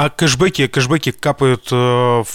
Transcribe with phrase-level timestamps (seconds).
[0.00, 1.74] А кэшбэки, кэшбэки капают э,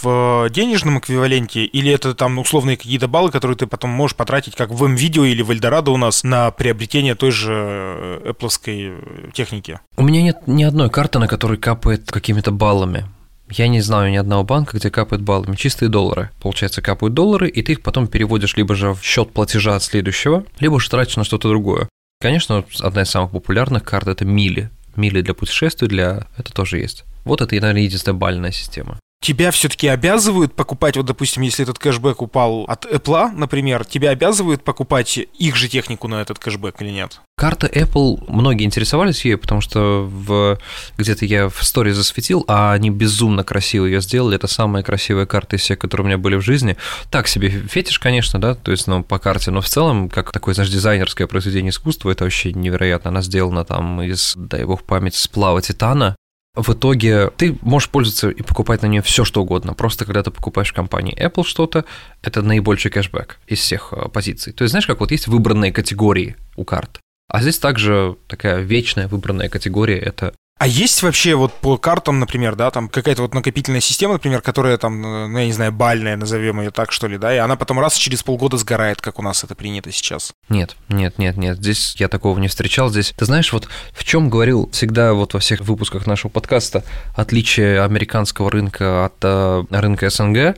[0.04, 4.70] в денежном эквиваленте или это там условные какие-то баллы, которые ты потом можешь потратить, как
[4.70, 9.80] в МВидео или в Эльдорадо у нас, на приобретение той же э, Apple техники?
[9.98, 13.08] У меня нет ни одной карты, на которой капает какими-то баллами.
[13.50, 15.56] Я не знаю ни одного банка, где капают баллами.
[15.56, 16.30] Чистые доллары.
[16.44, 20.44] Получается, капают доллары, и ты их потом переводишь либо же в счет платежа от следующего,
[20.60, 21.90] либо же тратишь на что-то другое.
[22.22, 24.70] Конечно, одна из самых популярных карт– это мили.
[24.96, 26.28] Мили для путешествий, для...
[26.38, 27.06] это тоже есть.
[27.24, 32.22] Вот это, наверное, единственная бальная система тебя все-таки обязывают покупать, вот, допустим, если этот кэшбэк
[32.22, 37.22] упал от Apple, например, тебя обязывают покупать их же технику на этот кэшбэк или нет?
[37.36, 40.60] Карта Apple, многие интересовались ею, потому что в,
[40.98, 44.36] где-то я в истории засветил, а они безумно красиво ее сделали.
[44.36, 46.78] Это самая красивая карта из всех, которые у меня были в жизни.
[47.10, 50.54] Так себе фетиш, конечно, да, то есть, ну, по карте, но в целом, как такое,
[50.54, 53.10] знаешь, дизайнерское произведение искусства, это вообще невероятно.
[53.10, 56.16] Она сделана там из, дай бог память, сплава титана,
[56.56, 59.74] в итоге ты можешь пользоваться и покупать на нее все, что угодно.
[59.74, 61.86] Просто когда ты покупаешь в компании Apple что-то,
[62.22, 64.54] это наибольший кэшбэк из всех э, позиций.
[64.54, 67.00] То есть, знаешь, как вот есть выбранные категории у карт.
[67.28, 72.56] А здесь также такая вечная выбранная категория– это а есть вообще вот по картам, например,
[72.56, 76.16] да, там какая-то вот накопительная система, например, которая там, э, ну, я не знаю, бальная,
[76.16, 79.22] назовем ее так, что ли, да, и она потом раз через полгода сгорает, как у
[79.22, 80.34] нас это принято сейчас?
[80.48, 82.90] Нет, нет, нет, нет, здесь я такого не встречал.
[82.90, 87.82] Здесь, ты знаешь, вот в чем говорил всегда вот во всех выпусках нашего подкаста отличие
[87.82, 90.58] американского рынка от э, рынка СНГ,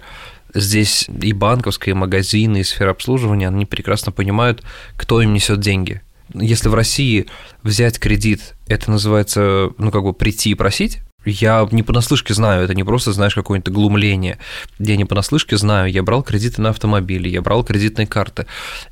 [0.53, 4.63] здесь и банковские, и магазины, и сфера обслуживания, они прекрасно понимают,
[4.95, 6.03] кто им несет деньги–
[6.33, 7.27] если в России
[7.63, 12.73] взять кредит, это называется, ну, как бы прийти и просить, я не понаслышке знаю, это
[12.73, 14.37] не просто, знаешь, какое-то глумление.
[14.79, 18.45] Я не понаслышке знаю, я брал кредиты на автомобили, я брал кредитные карты,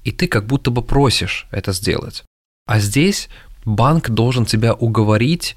[0.04, 2.24] и ты как будто бы просишь это сделать.
[2.68, 3.30] А здесь
[3.64, 5.56] банк должен тебя уговорить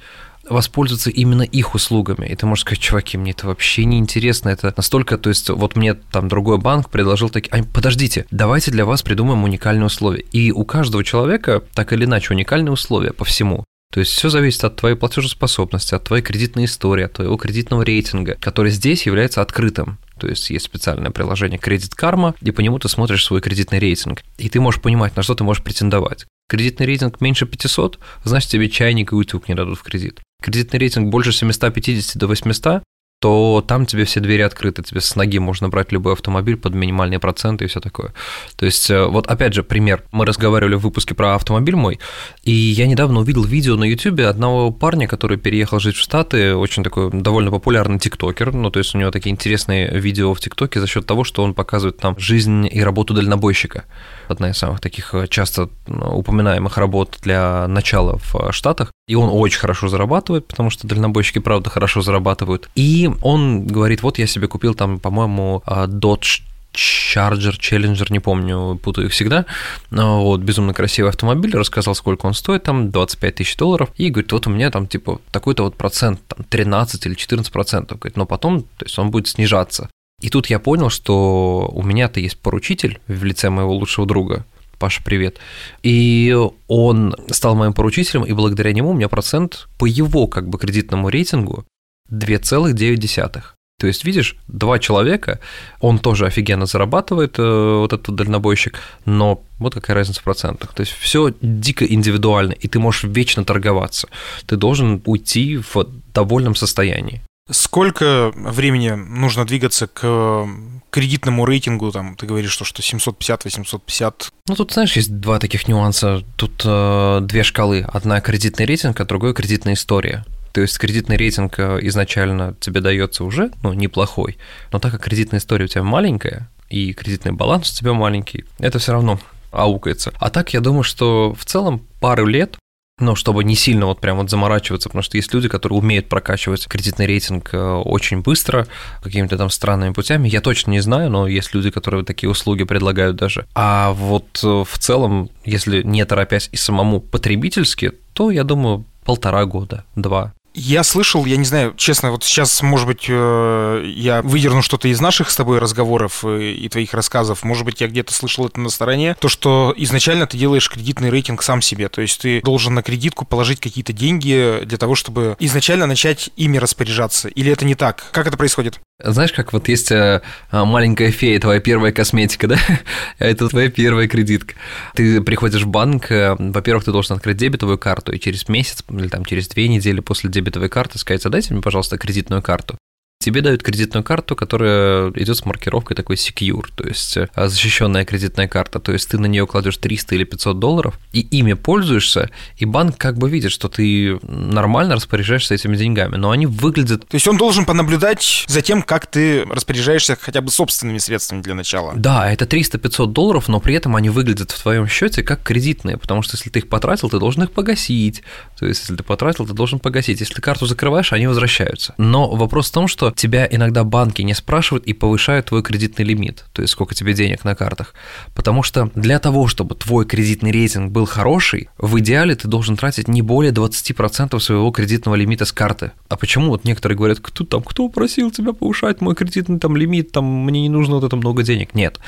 [0.50, 2.26] воспользоваться именно их услугами.
[2.26, 5.76] И ты можешь сказать, чуваки, мне это вообще не интересно, это настолько, то есть вот
[5.76, 10.24] мне там другой банк предложил такие, а, подождите, давайте для вас придумаем уникальные условия.
[10.32, 13.64] И у каждого человека так или иначе уникальные условия по всему.
[13.90, 18.36] То есть все зависит от твоей платежеспособности, от твоей кредитной истории, от твоего кредитного рейтинга,
[18.38, 19.98] который здесь является открытым.
[20.20, 24.22] То есть есть специальное приложение Кредит Карма, и по нему ты смотришь свой кредитный рейтинг.
[24.36, 26.26] И ты можешь понимать, на что ты можешь претендовать.
[26.48, 30.20] Кредитный рейтинг меньше 500, значит тебе чайник и утюг не дадут в кредит.
[30.42, 32.82] Кредитный рейтинг больше 750 до 800,
[33.20, 37.18] то там тебе все двери открыты, тебе с ноги можно брать любой автомобиль под минимальные
[37.18, 38.14] проценты и все такое.
[38.56, 40.04] То есть, э, вот опять же, пример.
[40.12, 41.98] Мы разговаривали в выпуске про автомобиль мой,
[42.44, 46.84] и я недавно увидел видео на YouTube одного парня, который переехал жить в Штаты, очень
[46.84, 50.86] такой довольно популярный тиктокер, ну, то есть у него такие интересные видео в ТикТоке за
[50.86, 53.84] счет того, что он показывает там жизнь и работу дальнобойщика.
[54.28, 58.92] Одна из самых таких э, часто упоминаемых работ для начала в Штатах.
[59.08, 62.68] И он очень хорошо зарабатывает, потому что дальнобойщики, правда, хорошо зарабатывают.
[62.76, 66.42] И он говорит, вот я себе купил там, по-моему, а, Dodge
[66.74, 69.46] Charger, Challenger, не помню, путаю их всегда.
[69.90, 74.46] Вот, безумно красивый автомобиль, рассказал, сколько он стоит, там 25 тысяч долларов, и говорит, вот
[74.46, 78.62] у меня там типа такой-то вот процент, там 13 или 14 процентов, говорит, но потом,
[78.62, 79.88] то есть он будет снижаться.
[80.20, 84.44] И тут я понял, что у меня-то есть поручитель в лице моего лучшего друга,
[84.78, 85.38] Паша, привет.
[85.82, 86.36] И
[86.68, 91.08] он стал моим поручителем, и благодаря нему у меня процент по его как бы кредитному
[91.08, 91.64] рейтингу
[92.10, 93.42] 2,9.
[93.80, 95.38] То есть, видишь, два человека,
[95.80, 100.74] он тоже офигенно зарабатывает, э, вот этот дальнобойщик, но вот какая разница в процентах.
[100.74, 104.08] То есть все дико индивидуально, и ты можешь вечно торговаться.
[104.46, 107.22] Ты должен уйти в довольном состоянии.
[107.50, 110.46] Сколько времени нужно двигаться к
[110.90, 114.14] кредитному рейтингу, там, ты говоришь, что, что 750-850?
[114.48, 116.22] Ну, тут, знаешь, есть два таких нюанса.
[116.36, 117.86] Тут э, две шкалы.
[117.88, 120.24] Одна кредитный рейтинг, а другая кредитная история.
[120.52, 124.38] То есть кредитный рейтинг э, изначально тебе дается уже, ну, неплохой,
[124.72, 128.78] но так как кредитная история у тебя маленькая, и кредитный баланс у тебя маленький, это
[128.78, 129.20] все равно
[129.52, 130.12] аукается.
[130.18, 132.56] А так я думаю, что в целом пару лет
[133.00, 136.66] ну, чтобы не сильно вот прям вот заморачиваться, потому что есть люди, которые умеют прокачивать
[136.66, 138.66] кредитный рейтинг э, очень быстро,
[139.02, 140.28] какими-то там странными путями.
[140.28, 143.46] Я точно не знаю, но есть люди, которые такие услуги предлагают даже.
[143.54, 149.44] А вот э, в целом, если не торопясь и самому потребительски, то, я думаю, полтора
[149.44, 150.34] года, два.
[150.54, 155.00] Я слышал, я не знаю, честно, вот сейчас, может быть, э, я выдерну что-то из
[155.00, 157.44] наших с тобой разговоров э, и твоих рассказов.
[157.44, 159.14] Может быть, я где-то слышал это на стороне.
[159.20, 161.88] То, что изначально ты делаешь кредитный рейтинг сам себе.
[161.88, 166.58] То есть ты должен на кредитку положить какие-то деньги для того, чтобы изначально начать ими
[166.58, 167.28] распоряжаться.
[167.28, 168.06] Или это не так?
[168.10, 168.80] Как это происходит?
[169.00, 172.58] Знаешь, как вот есть э, маленькая фея, твоя первая косметика, да?
[173.20, 174.56] Это твоя первая кредитка.
[174.94, 179.06] Ты приходишь в банк, э, во-первых, ты должен открыть дебетовую карту, и через месяц или
[179.06, 182.76] там через две недели после дебетовой карты сказать, а дайте мне, пожалуйста, кредитную карту
[183.18, 188.46] тебе дают кредитную карту, которая идет с маркировкой такой secure, то есть э, защищенная кредитная
[188.46, 192.64] карта, то есть ты на нее кладешь 300 или 500 долларов, и ими пользуешься, и
[192.64, 197.08] банк как бы видит, что ты нормально распоряжаешься этими деньгами, но они выглядят...
[197.08, 201.54] То есть он должен понаблюдать за тем, как ты распоряжаешься хотя бы собственными средствами для
[201.54, 201.94] начала.
[201.96, 206.22] Да, это 300-500 долларов, но при этом они выглядят в твоем счете как кредитные, потому
[206.22, 208.22] что если ты их потратил, ты должен их погасить,
[208.56, 211.94] то есть если ты потратил, ты должен погасить, если ты карту закрываешь, они возвращаются.
[211.98, 216.44] Но вопрос в том, что тебя иногда банки не спрашивают и повышают твой кредитный лимит,
[216.52, 217.94] то есть сколько тебе денег на картах.
[218.34, 223.08] Потому что для того, чтобы твой кредитный рейтинг был хороший, в идеале ты должен тратить
[223.08, 225.92] не более 20% своего кредитного лимита с карты.
[226.08, 230.12] А почему вот некоторые говорят, кто там, кто просил тебя повышать мой кредитный там лимит,
[230.12, 231.74] там мне не нужно вот это много денег.
[231.74, 231.98] Нет,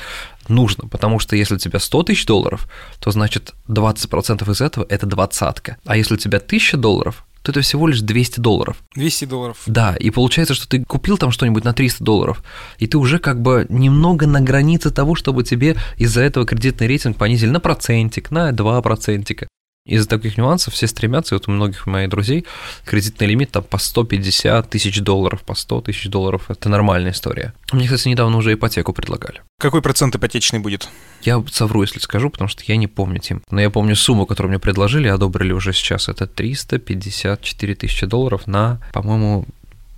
[0.47, 2.67] нужно, потому что если у тебя 100 тысяч долларов,
[2.99, 5.77] то значит 20% из этого– это двадцатка.
[5.85, 8.77] А если у тебя 1000 долларов, то это всего лишь 200 долларов.
[8.95, 9.57] 200 долларов.
[9.65, 12.43] Да, и получается, что ты купил там что-нибудь на 300 долларов,
[12.77, 17.17] и ты уже как бы немного на границе того, чтобы тебе из-за этого кредитный рейтинг
[17.17, 19.47] понизили на процентик, на 2 процентика.
[19.91, 22.45] Из-за таких нюансов все стремятся, и вот у многих моих друзей
[22.85, 27.53] кредитный лимит там по 150 тысяч долларов, по 100 тысяч долларов– это нормальная история.
[27.73, 29.41] Мне, кстати, недавно уже ипотеку предлагали.
[29.59, 30.87] Какой процент ипотечный будет?
[31.23, 33.43] Я совру, если скажу, потому что я не помню, Тим.
[33.51, 36.07] Но я помню сумму, которую мне предложили, одобрили уже сейчас.
[36.07, 39.43] Это 354 тысячи долларов на, по-моему,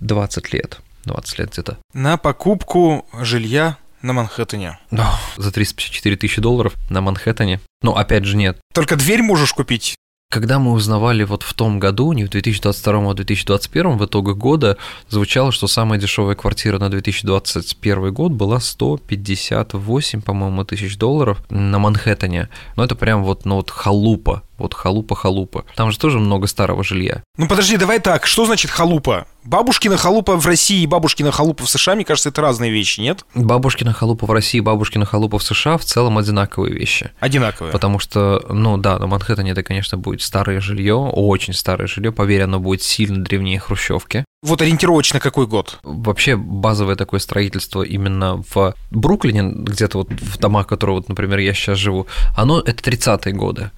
[0.00, 0.80] 20 лет.
[1.04, 1.78] 20 лет где-то.
[1.92, 4.78] На покупку жилья на Манхэттене.
[4.90, 7.60] Да, за 354 тысячи долларов на Манхэттене.
[7.82, 8.58] Но опять же нет.
[8.72, 9.96] Только дверь можешь купить.
[10.30, 14.34] Когда мы узнавали вот в том году, не в 2022, а в 2021, в итоге
[14.34, 14.76] года
[15.08, 22.48] звучало, что самая дешевая квартира на 2021 год была 158, по-моему, тысяч долларов на Манхэттене.
[22.76, 25.64] Но это прям вот, ну вот халупа, вот халупа-халупа.
[25.76, 27.22] Там же тоже много старого жилья.
[27.36, 29.26] Ну подожди, давай так, что значит халупа?
[29.44, 33.24] Бабушкина халупа в России и бабушкина халупа в США, мне кажется, это разные вещи, нет?
[33.34, 37.10] Бабушкина халупа в России и бабушкина халупа в США в целом одинаковые вещи.
[37.20, 37.72] Одинаковые.
[37.72, 42.42] Потому что, ну да, на Манхэттене это, конечно, будет старое жилье, очень старое жилье, поверь,
[42.42, 44.24] оно будет сильно древнее хрущевки.
[44.42, 45.78] Вот ориентировочно какой год?
[45.82, 51.54] Вообще базовое такое строительство именно в Бруклине, где-то вот в домах, которые, вот, например, я
[51.54, 53.70] сейчас живу, оно это 30-е годы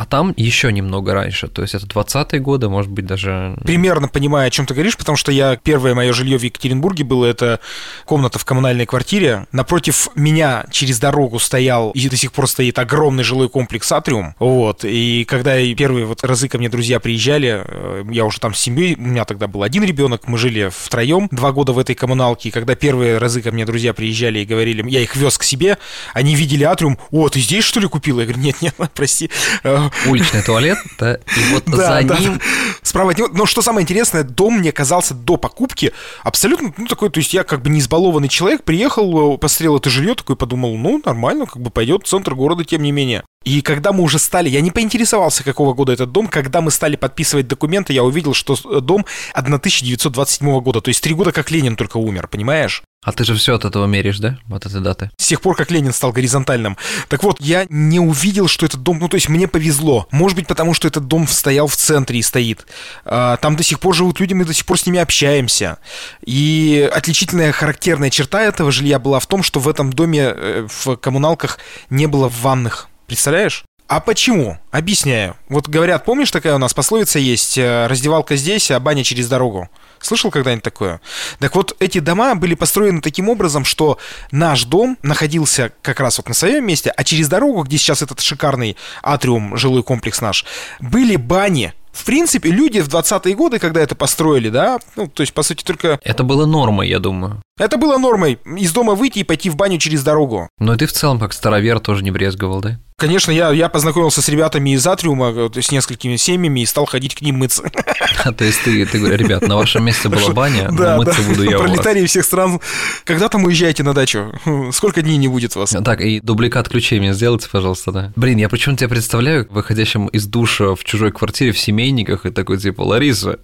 [0.00, 3.54] а там еще немного раньше, то есть это 20-е годы, может быть, даже...
[3.62, 7.26] Примерно понимаю, о чем ты говоришь, потому что я первое мое жилье в Екатеринбурге было,
[7.26, 7.60] это
[8.06, 9.46] комната в коммунальной квартире.
[9.52, 14.86] Напротив меня через дорогу стоял и до сих пор стоит огромный жилой комплекс Атриум, вот,
[14.86, 18.94] и когда первые вот разы ко мне друзья приезжали, э, я уже там с семьей,
[18.94, 22.52] у меня тогда был один ребенок, мы жили втроем два года в этой коммуналке, и
[22.52, 25.76] когда первые разы ко мне друзья приезжали и говорили, я их вез к себе,
[26.14, 28.18] они видели Атриум, о, ты здесь что ли купил?
[28.18, 29.28] Я говорю, нет, нет, прости,
[29.62, 32.40] э, уличный туалет, да, и вот за ним...
[32.82, 33.28] Справа от него.
[33.32, 35.92] Но что самое интересное, дом мне казался до покупки
[36.24, 40.14] абсолютно, ну, такой, то есть я как бы не избалованный человек, приехал, посмотрел это жилье,
[40.14, 43.22] такой подумал, ну, нормально, как бы пойдет в центр города, тем не менее.
[43.44, 46.96] И когда мы уже стали, я не поинтересовался, какого года этот дом, когда мы стали
[46.96, 51.96] подписывать документы, я увидел, что дом 1927 года, то есть три года как Ленин только
[51.96, 52.82] умер, понимаешь?
[53.02, 54.38] А ты же все от этого меришь, да?
[54.46, 55.10] Вот этой даты.
[55.16, 56.76] С тех пор, как Ленин стал горизонтальным.
[57.08, 58.98] Так вот, я не увидел, что этот дом...
[58.98, 60.06] Ну, то есть мне повезло.
[60.10, 62.66] Может быть, потому что этот дом стоял в центре и стоит.
[63.06, 65.78] А, там до сих пор живут люди, мы до сих пор с ними общаемся.
[66.26, 70.96] И отличительная характерная черта этого жилья была в том, что в этом доме э, в
[70.96, 72.88] коммуналках не было ванных.
[73.06, 73.64] Представляешь?
[73.90, 74.56] А почему?
[74.70, 75.36] Объясняю.
[75.48, 79.68] Вот говорят, помнишь, такая у нас пословица есть, э, раздевалка здесь, а баня через дорогу.
[80.00, 81.00] Слышал когда-нибудь такое?
[81.38, 83.98] Так вот, эти дома были построены таким образом, что
[84.30, 88.20] наш дом находился как раз вот на своем месте, а через дорогу, где сейчас этот
[88.20, 90.44] шикарный атриум, жилой комплекс наш,
[90.80, 91.74] были бани.
[91.92, 95.64] В принципе, люди в 20-е годы, когда это построили, да, ну, то есть, по сути,
[95.64, 95.98] только...
[96.02, 97.42] Это было нормой, я думаю.
[97.60, 100.48] Это было нормой, из дома выйти и пойти в баню через дорогу.
[100.58, 102.80] Но ты в целом, как старовер, тоже не брезговал, да?
[102.96, 107.20] Конечно, я, я познакомился с ребятами из Атриума, с несколькими семьями и стал ходить к
[107.20, 107.64] ним мыться.
[108.22, 111.42] А, то есть ты, ты говоришь, ребят, на вашем месте была баня, но мыться буду
[111.42, 112.60] я Пролетарии всех стран.
[113.04, 114.30] Когда там уезжаете на дачу?
[114.72, 115.74] Сколько дней не будет вас?
[115.82, 118.12] Так, и дубликат ключей мне сделайте, пожалуйста, да.
[118.16, 122.58] Блин, я почему тебя представляю выходящим из душа в чужой квартире в семейниках и такой
[122.58, 123.38] типа, Лариса,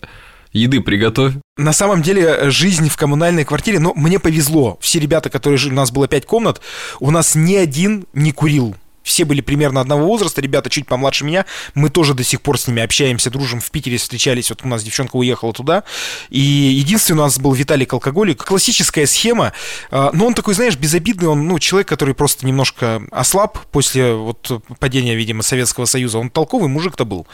[0.57, 1.35] еды приготовь.
[1.57, 4.79] На самом деле, жизнь в коммунальной квартире, но мне повезло.
[4.81, 6.61] Все ребята, которые жили, у нас было пять комнат,
[7.01, 8.75] у нас ни один не курил
[9.07, 12.67] все были примерно одного возраста, ребята чуть помладше меня, мы тоже до сих пор с
[12.67, 15.85] ними общаемся, дружим, в Питере встречались, вот у нас девчонка уехала туда,
[16.29, 19.53] и единственный у нас был Виталик Алкоголик, классическая схема,
[19.91, 24.63] а, но он такой, знаешь, безобидный, он, ну, человек, который просто немножко ослаб после вот
[24.81, 27.27] падения, видимо, Советского Союза, он толковый мужик-то был.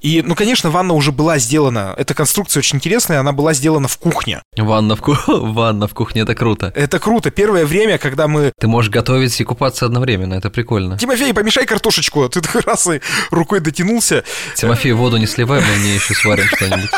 [0.00, 3.98] И, ну, конечно, ванна уже была сделана, эта конструкция очень интересная, она была сделана в
[3.98, 4.40] кухне.
[4.56, 5.16] Ванна в, ку...
[5.26, 6.72] ванна в кухне, это круто.
[6.74, 7.30] Это круто.
[7.30, 8.52] Первое время, когда мы...
[8.58, 10.96] Ты можешь готовить и купаться одновременно, это прикольно.
[11.08, 12.28] Тимофей, помешай картошечку.
[12.28, 13.00] Ты такой раз и
[13.30, 14.24] рукой дотянулся.
[14.54, 16.90] Тимофей, воду не сливай, мы мне еще сварим что-нибудь.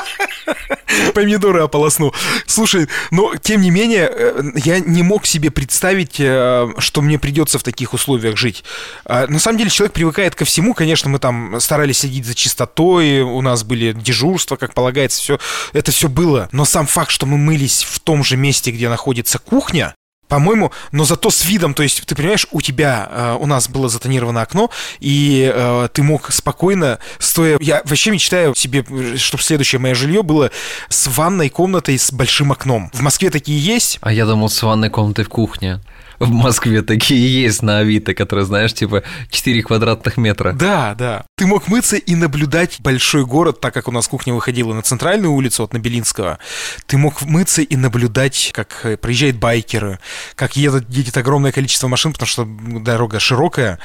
[1.15, 2.13] Помидоры ополосну.
[2.47, 7.61] Слушай, но тем не менее, э, я не мог себе представить, э, что мне придется
[7.61, 8.65] в таких условиях жить.
[9.05, 10.75] А, на самом деле человек привыкает ко всему.
[10.75, 15.39] Конечно, мы там старались следить за чистотой, у нас были дежурства, как полагается, все
[15.73, 16.49] это все было.
[16.51, 19.95] Но сам факт, что мы мылись в том же месте, где находится кухня,
[20.31, 23.89] по-моему, но зато с видом, то есть, ты понимаешь, у тебя, э, у нас было
[23.89, 24.71] затонировано окно,
[25.01, 27.59] и э, ты мог спокойно, стоя...
[27.61, 28.85] Я вообще мечтаю себе,
[29.17, 30.53] чтобы следующее мое жилье было
[30.89, 32.91] с ванной комнатой с большим окном.
[32.95, 33.99] В Москве такие есть.
[34.03, 35.81] А я думал, с ванной комнатой в кухне
[36.21, 40.53] в Москве такие есть на Авито, которые, знаешь, типа 4 квадратных метра.
[40.53, 41.25] Да, да.
[41.37, 45.33] Ты мог мыться и наблюдать большой город, так как у нас кухня выходила на центральную
[45.33, 46.39] улицу от Набелинского.
[46.87, 49.99] Ты мог мыться и наблюдать, как э, проезжают байкеры,
[50.35, 53.79] как едет, едет огромное количество машин, потому что дорога широкая.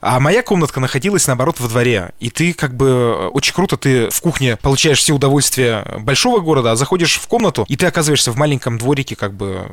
[0.00, 2.12] А моя комнатка находилась, наоборот, во дворе.
[2.18, 6.72] И ты как бы э, очень круто, ты в кухне получаешь все удовольствия большого города,
[6.72, 9.70] а заходишь в комнату, и ты оказываешься в маленьком дворике, как бы,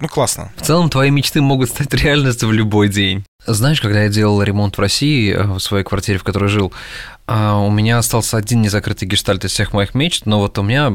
[0.00, 0.52] ну, классно.
[0.56, 3.24] В целом, твои мечты могут могут стать реальностью в любой день.
[3.46, 6.70] Знаешь, когда я делал ремонт в России, э, в своей квартире, в которой жил,
[7.26, 10.92] а, у меня остался один незакрытый гештальт из всех моих мечт, но вот у меня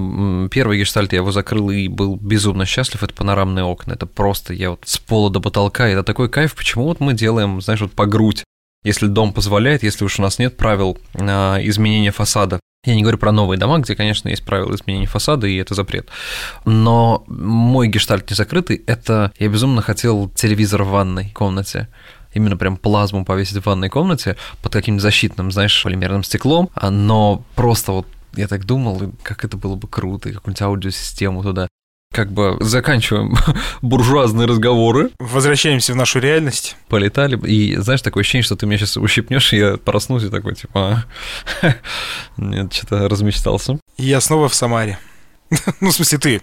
[0.50, 4.70] первый гештальт, я его закрыл и был безумно счастлив, это панорамные окна, это просто, я
[4.70, 8.06] вот с пола до потолка, это такой кайф, почему вот мы делаем, знаешь, вот по
[8.06, 8.44] грудь,
[8.84, 12.60] если дом позволяет, если уж у нас нет правил а, изменения фасада.
[12.84, 16.10] Я не говорю про новые дома, где, конечно, есть правила изменения фасада, и это запрет.
[16.66, 21.90] Но мой гештальт не закрытый, это я безумно хотел телевизор в ванной комнате.
[22.34, 27.92] Именно прям плазму повесить в ванной комнате под каким-то защитным, знаешь, полимерным стеклом, но просто
[27.92, 31.68] вот я так думал, как это было бы круто, и какую-нибудь аудиосистему туда
[32.12, 33.36] как бы заканчиваем
[33.82, 35.12] буржуазные разговоры.
[35.20, 36.76] Возвращаемся в нашу реальность.
[36.88, 37.40] Полетали.
[37.48, 41.06] И знаешь, такое ощущение, что ты меня сейчас ущипнешь, и я проснусь и такой, типа,
[42.38, 43.80] нет, что-то размечтался.
[43.98, 45.00] я снова в Самаре.
[45.82, 46.42] ну, в смысле, ты.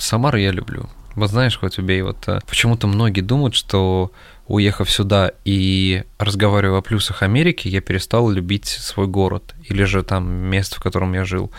[0.00, 0.88] Самару я люблю.
[1.14, 4.10] Вот знаешь, хоть убей, вот э, почему-то многие думают, что
[4.46, 10.28] уехав сюда и разговаривая о плюсах Америки, я перестал любить свой город или же там
[10.28, 11.50] место, в котором я жил.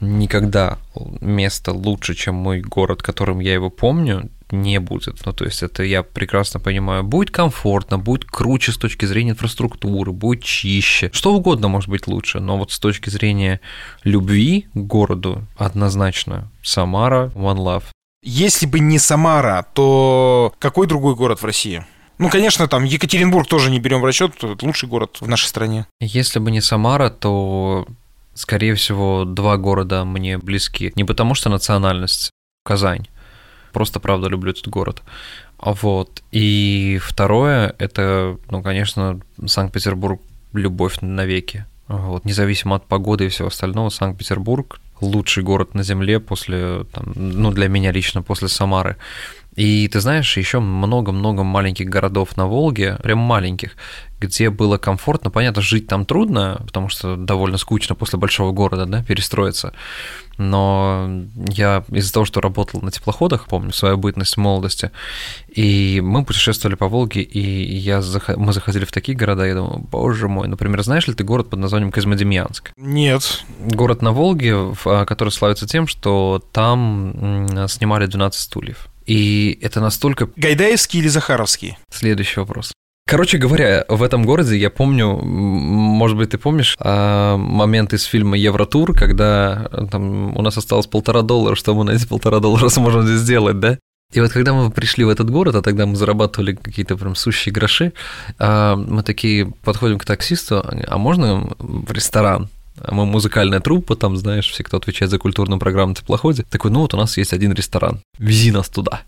[0.00, 0.78] Никогда
[1.20, 5.24] место лучше, чем мой город, которым я его помню, не будет.
[5.24, 7.02] Ну, то есть это я прекрасно понимаю.
[7.02, 11.10] Будет комфортно, будет круче с точки зрения инфраструктуры, будет чище.
[11.12, 13.60] Что угодно может быть лучше, но вот с точки зрения
[14.04, 17.95] любви к городу однозначно Самара, One Love.
[18.28, 21.86] Если бы не Самара, то какой другой город в России?
[22.18, 25.86] Ну, конечно, там Екатеринбург тоже не берем в расчет, это лучший город в нашей стране.
[26.00, 27.86] Если бы не Самара, то,
[28.34, 30.92] скорее всего, два города мне близки.
[30.96, 32.30] Не потому что национальность,
[32.64, 33.06] Казань.
[33.72, 35.02] Просто, правда, люблю этот город.
[35.60, 36.24] Вот.
[36.32, 40.20] И второе, это, ну, конечно, Санкт-Петербург,
[40.52, 41.64] любовь навеки.
[41.86, 47.50] Вот, независимо от погоды и всего остального, Санкт-Петербург лучший город на Земле после, там, ну,
[47.50, 48.96] для меня лично, после Самары.
[49.56, 53.72] И ты знаешь, еще много-много маленьких городов на Волге, прям маленьких,
[54.20, 55.30] где было комфортно.
[55.30, 59.72] Понятно, жить там трудно, потому что довольно скучно после большого города, да, перестроиться.
[60.36, 61.08] Но
[61.48, 64.90] я из-за того, что работал на теплоходах, помню свою бытность в молодости,
[65.48, 68.28] и мы путешествовали по Волге, и я зах...
[68.36, 71.60] мы заходили в такие города, я думаю, боже мой, например, знаешь ли ты город под
[71.60, 72.72] названием Козьмодемьянск?
[72.76, 73.44] Нет.
[73.58, 78.88] Город на Волге, а, который славится тем, что там снимали 12 стульев.
[79.06, 80.28] И это настолько...
[80.36, 81.78] Гайдаевский или Захаровский?
[81.90, 82.72] Следующий вопрос.
[83.08, 88.36] Короче говоря, в этом городе я помню, может быть, ты помнишь а, момент из фильма
[88.36, 93.06] Евротур, когда там у нас осталось полтора доллара, что мы на эти полтора доллара сможем
[93.06, 93.78] здесь сделать, да?
[94.12, 97.52] И вот когда мы пришли в этот город, а тогда мы зарабатывали какие-то прям сущие
[97.52, 97.92] гроши,
[98.40, 102.48] а, мы такие подходим к таксисту, а можно в ресторан?
[102.90, 106.44] Мы музыкальная труппа, там, знаешь, все, кто отвечает за культурную программу в теплоходе.
[106.48, 109.02] Такой, ну вот у нас есть один ресторан, вези нас туда.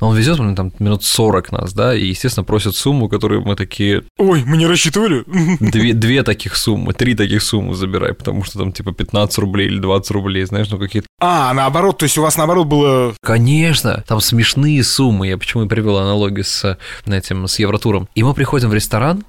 [0.00, 4.04] Он везет, мне там минут 40 нас, да, и, естественно, просит сумму, которую мы такие...
[4.18, 5.24] Ой, мы не рассчитывали.
[5.60, 9.78] Две, две таких суммы, три таких суммы забирай, потому что там типа 15 рублей или
[9.78, 11.08] 20 рублей, знаешь, ну какие-то...
[11.20, 13.14] А, наоборот, то есть у вас наоборот было...
[13.22, 18.08] Конечно, там смешные суммы, я почему и привел аналогию с этим, с Евротуром.
[18.14, 19.24] И мы приходим в ресторан,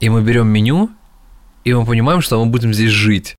[0.00, 0.90] И мы берем меню,
[1.64, 3.36] и мы понимаем, что мы будем здесь жить.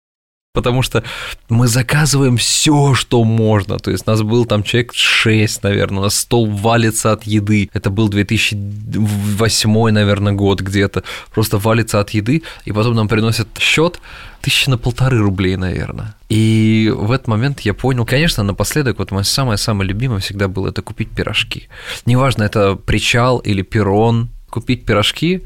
[0.53, 1.03] Потому что
[1.49, 3.79] мы заказываем все, что можно.
[3.79, 7.71] То есть нас был там человек 6, наверное, у нас стол валится от еды.
[7.73, 11.03] Это был 2008, наверное, год где-то.
[11.33, 13.99] Просто валится от еды, и потом нам приносят счет
[14.41, 16.13] тысячи на полторы рублей, наверное.
[16.29, 20.83] И в этот момент я понял, конечно, напоследок, вот мое самое-самое любимое всегда было это
[20.83, 21.67] купить пирожки.
[22.05, 25.41] Неважно, это причал или перрон, купить пирожки,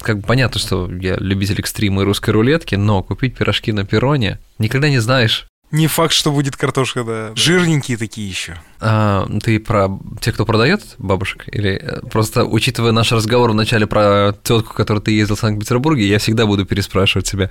[0.00, 4.38] как бы понятно, что я любитель экстрима и русской рулетки, но купить пирожки на перроне
[4.58, 5.46] никогда не знаешь.
[5.72, 7.32] Не факт, что будет картошка, да.
[7.34, 8.56] Жирненькие такие еще.
[8.78, 9.88] А, ты про
[10.20, 11.44] тех, кто продает бабушек?
[11.48, 16.20] Или э, просто учитывая наш разговор вначале про тетку, которую ты ездил в Санкт-Петербурге, я
[16.20, 17.50] всегда буду переспрашивать себя.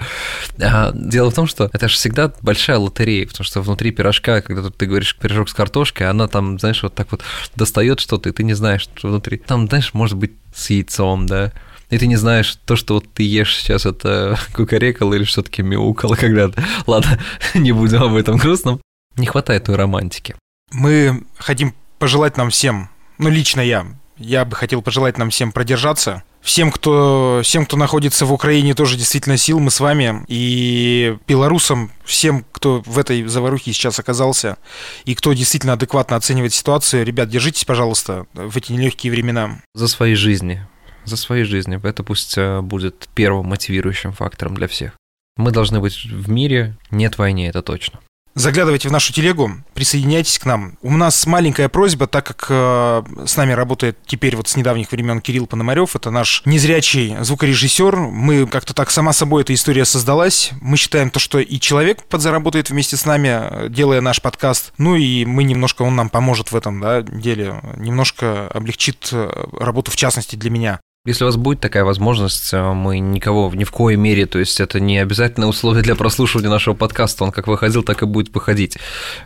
[0.62, 4.70] А, дело в том, что это же всегда большая лотерея, потому что внутри пирожка, когда
[4.70, 7.22] ты говоришь пирожок с картошкой, она там, знаешь, вот так вот
[7.58, 9.40] достает что-то, и ты не знаешь, что внутри.
[9.40, 11.52] Там, знаешь, может быть с яйцом, да,
[11.96, 16.16] и ты не знаешь, то, что вот ты ешь сейчас, это кукарекало или что-таки мяукало
[16.16, 16.62] когда-то.
[16.88, 17.20] Ладно,
[17.54, 18.82] не будем об этом грустном.
[19.16, 20.36] Не хватает той романтики.
[20.72, 23.88] Мы хотим пожелать нам всем, ну, лично я,
[24.18, 26.24] я бы хотел пожелать нам всем продержаться.
[26.42, 30.25] Всем, кто, всем, кто находится в Украине, тоже действительно сил, мы с вами.
[30.28, 34.58] И белорусам, всем, кто в этой заварухе сейчас оказался,
[35.06, 39.62] и кто действительно адекватно оценивает ситуацию, ребят, держитесь, пожалуйста, в эти нелегкие времена.
[39.74, 40.68] За свои жизни
[41.05, 41.79] за своей жизнью.
[41.83, 44.93] Это пусть э, будет первым мотивирующим фактором для всех.
[45.38, 48.00] Мы должны быть в мире, нет войны, это точно.
[48.38, 50.77] Заглядывайте в нашу телегу, присоединяйтесь к нам.
[50.81, 55.21] У нас маленькая просьба, так как э, с нами работает теперь вот с недавних времен
[55.21, 57.95] Кирилл Пономарев, это наш незрячий звукорежиссер.
[57.95, 60.51] Мы как-то так сама собой эта история создалась.
[60.59, 64.74] Мы считаем то, что и человек подзаработает вместе с нами, делая наш подкаст.
[64.77, 69.91] Ну и мы немножко, он нам поможет в этом да, деле, немножко облегчит э, работу,
[69.91, 70.81] в частности, для меня.
[71.05, 74.59] Если у вас будет такая возможность, э, мы никого ни в коей мере, то есть
[74.59, 78.77] это не обязательное условие для прослушивания нашего подкаста, он как выходил, так и будет выходить.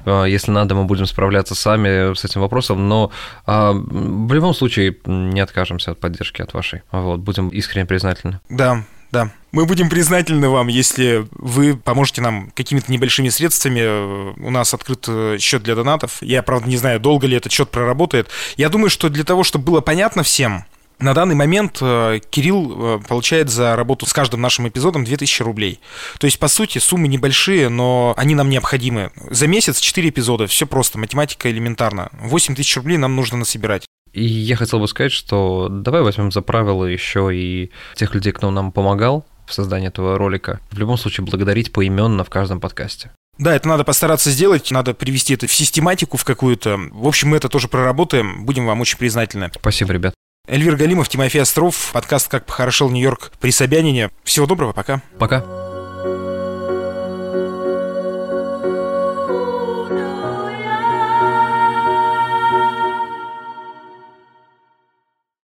[0.05, 3.11] Э, если надо, мы будем справляться сами с этим вопросом, но
[3.45, 6.81] а, в любом случае не откажемся от поддержки от вашей.
[6.91, 8.39] Вот, будем искренне признательны.
[8.49, 9.31] Да, да.
[9.51, 14.39] Мы будем признательны вам, если вы поможете нам какими-то небольшими средствами.
[14.39, 16.17] У нас открыт э, счет для донатов.
[16.21, 18.27] Я, правда, не знаю, долго ли этот счет проработает.
[18.57, 20.65] Я думаю, что для того, чтобы было понятно всем,
[20.99, 25.79] на данный момент э, Кирилл э, получает за работу с каждым нашим эпизодом 2000 рублей.
[26.19, 29.11] То есть, по сути, суммы небольшие, но они нам необходимы.
[29.29, 32.09] За месяц 4 эпизода, все просто, математика элементарна.
[32.21, 33.85] 8 тысяч рублей нам нужно насобирать.
[34.13, 38.49] И я хотел бы сказать, что давай возьмем за правило еще и тех людей, кто
[38.51, 40.59] нам помогал в создании этого ролика.
[40.71, 43.11] В любом случае, благодарить поименно в каждом подкасте.
[43.37, 46.77] Да, это надо постараться сделать, надо привести это в систематику в какую-то.
[46.91, 49.49] В общем, мы это тоже проработаем, будем вам очень признательны.
[49.55, 50.13] Спасибо, ребят.
[50.49, 54.09] Эльвир Галимов, Тимофей Остров, подкаст «Как похорошел Нью-Йорк» при Собянине.
[54.23, 55.03] Всего доброго, пока.
[55.19, 55.68] Пока.